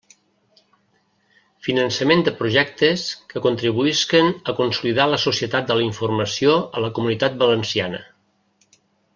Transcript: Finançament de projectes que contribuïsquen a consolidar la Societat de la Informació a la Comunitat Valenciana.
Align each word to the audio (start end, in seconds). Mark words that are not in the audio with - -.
Finançament 1.67 2.23
de 2.29 2.33
projectes 2.39 3.03
que 3.33 3.43
contribuïsquen 3.47 4.33
a 4.33 4.57
consolidar 4.63 5.07
la 5.13 5.23
Societat 5.27 5.69
de 5.69 5.79
la 5.81 5.87
Informació 5.91 6.57
a 6.81 6.87
la 6.87 6.93
Comunitat 6.97 7.41
Valenciana. 7.45 8.05